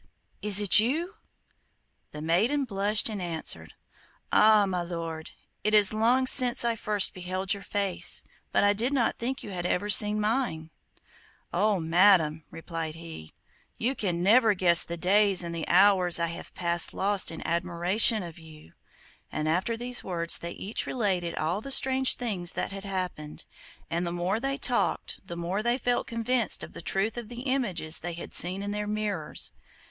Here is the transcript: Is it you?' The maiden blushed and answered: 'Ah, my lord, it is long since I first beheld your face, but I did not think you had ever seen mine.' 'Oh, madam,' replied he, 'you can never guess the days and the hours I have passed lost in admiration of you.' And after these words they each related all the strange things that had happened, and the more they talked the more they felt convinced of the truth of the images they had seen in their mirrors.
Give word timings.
Is 0.41 0.59
it 0.59 0.79
you?' 0.79 1.13
The 2.09 2.23
maiden 2.23 2.63
blushed 2.65 3.07
and 3.07 3.21
answered: 3.21 3.75
'Ah, 4.31 4.65
my 4.65 4.81
lord, 4.81 5.29
it 5.63 5.75
is 5.75 5.93
long 5.93 6.25
since 6.25 6.65
I 6.65 6.75
first 6.75 7.13
beheld 7.13 7.53
your 7.53 7.61
face, 7.61 8.23
but 8.51 8.63
I 8.63 8.73
did 8.73 8.93
not 8.93 9.19
think 9.19 9.43
you 9.43 9.51
had 9.51 9.67
ever 9.67 9.89
seen 9.91 10.19
mine.' 10.19 10.71
'Oh, 11.53 11.79
madam,' 11.79 12.45
replied 12.49 12.95
he, 12.95 13.35
'you 13.77 13.93
can 13.93 14.23
never 14.23 14.55
guess 14.55 14.83
the 14.83 14.97
days 14.97 15.43
and 15.43 15.53
the 15.53 15.67
hours 15.67 16.17
I 16.19 16.29
have 16.29 16.55
passed 16.55 16.95
lost 16.95 17.29
in 17.29 17.45
admiration 17.45 18.23
of 18.23 18.39
you.' 18.39 18.73
And 19.31 19.47
after 19.47 19.77
these 19.77 20.03
words 20.03 20.39
they 20.39 20.53
each 20.53 20.87
related 20.87 21.35
all 21.35 21.61
the 21.61 21.69
strange 21.69 22.15
things 22.15 22.53
that 22.53 22.71
had 22.71 22.85
happened, 22.85 23.45
and 23.87 24.07
the 24.07 24.11
more 24.11 24.39
they 24.39 24.57
talked 24.57 25.27
the 25.27 25.37
more 25.37 25.61
they 25.61 25.77
felt 25.77 26.07
convinced 26.07 26.63
of 26.63 26.73
the 26.73 26.81
truth 26.81 27.17
of 27.19 27.29
the 27.29 27.41
images 27.41 27.99
they 27.99 28.13
had 28.13 28.33
seen 28.33 28.63
in 28.63 28.71
their 28.71 28.87
mirrors. 28.87 29.53